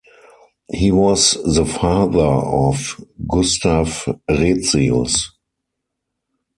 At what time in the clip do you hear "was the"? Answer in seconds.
0.91-1.63